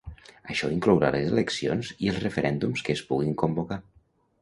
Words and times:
Això 0.53 0.69
inclourà 0.75 1.11
les 1.17 1.27
eleccions 1.35 1.93
i 2.07 2.11
els 2.15 2.19
referèndums 2.27 2.87
que 2.89 2.99
es 2.99 3.07
puguin 3.13 3.41
convocar. 3.47 3.83